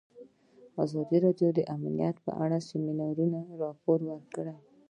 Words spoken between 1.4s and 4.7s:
د امنیت په اړه د سیمینارونو راپورونه ورکړي.